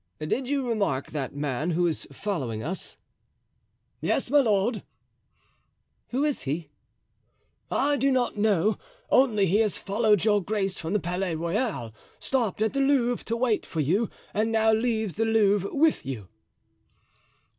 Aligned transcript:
"Did 0.19 0.49
you 0.49 0.67
remark 0.67 1.11
that 1.11 1.35
man 1.35 1.69
who 1.69 1.85
is 1.85 2.07
following 2.11 2.63
us?" 2.63 2.97
"Yes, 3.99 4.31
my 4.31 4.39
lord." 4.39 4.81
"Who 6.07 6.23
is 6.23 6.41
he?" 6.41 6.71
"I 7.69 7.97
do 7.97 8.11
not 8.11 8.35
know, 8.35 8.79
only 9.11 9.45
he 9.45 9.57
has 9.57 9.77
followed 9.77 10.23
your 10.25 10.41
grace 10.43 10.79
from 10.79 10.93
the 10.93 10.99
Palais 10.99 11.35
Royal, 11.35 11.93
stopped 12.17 12.63
at 12.63 12.73
the 12.73 12.79
Louvre 12.79 13.23
to 13.25 13.37
wait 13.37 13.63
for 13.63 13.79
you, 13.79 14.09
and 14.33 14.51
now 14.51 14.73
leaves 14.73 15.17
the 15.17 15.25
Louvre 15.25 15.69
with 15.71 16.03
you." 16.03 16.29